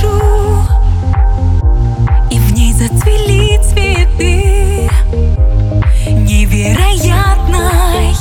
[0.00, 0.66] душу
[2.30, 4.88] И в ней зацвели цветы
[6.10, 8.14] Невероятной.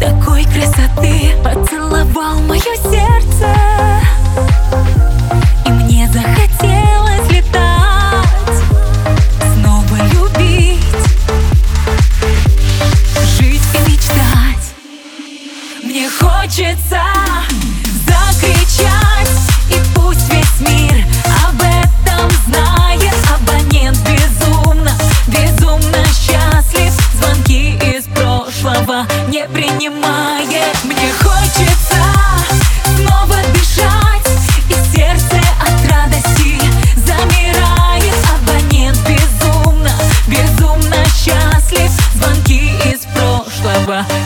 [0.00, 3.56] Такой красоты Поцеловал мое сердце.
[5.66, 8.56] И мне захотелось летать
[9.54, 10.78] Снова любить
[13.38, 14.74] Жить и мечтать.
[15.82, 17.00] Мне хочется
[43.92, 44.21] прошлого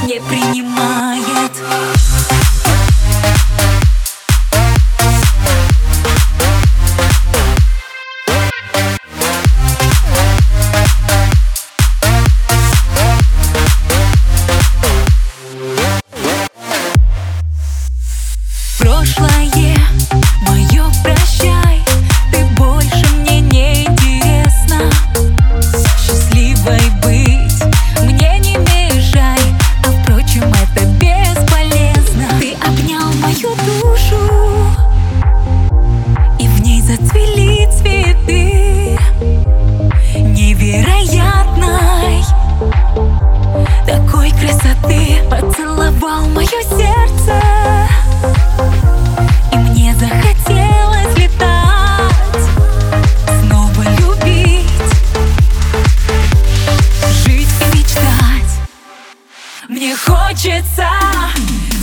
[60.07, 60.89] хочется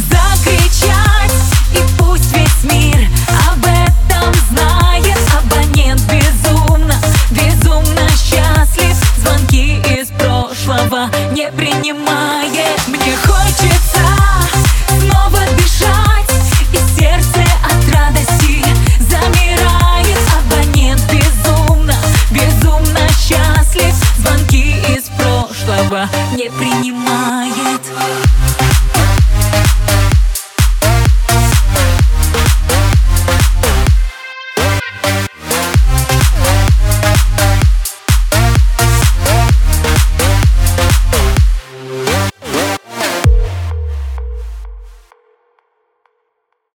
[0.09, 1.33] закричать
[1.73, 3.07] И пусть весь мир
[3.49, 5.17] об этом знает.
[5.37, 6.95] Абонент безумно,
[7.31, 8.95] безумно счастлив.
[9.17, 12.87] Звонки из прошлого не принимает.
[12.87, 14.05] Мне хочется
[14.87, 16.29] снова дышать
[16.71, 18.63] И сердце от радости
[18.99, 20.19] замирает.
[20.37, 21.95] Абонент безумно,
[22.31, 23.93] безумно счастлив.
[24.19, 27.32] Звонки из прошлого не принимает